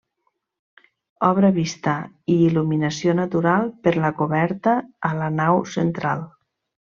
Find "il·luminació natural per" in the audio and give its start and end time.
2.45-3.93